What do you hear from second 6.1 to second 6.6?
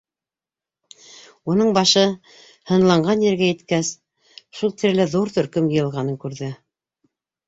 күрҙе.